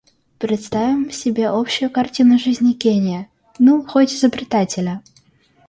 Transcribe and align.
Представим 0.39 1.11
себе 1.11 1.47
общую 1.49 1.91
картину 1.91 2.39
жизни 2.39 2.71
гения, 2.73 3.29
ну, 3.59 3.85
хоть 3.85 4.11
изобретателя. 4.15 5.03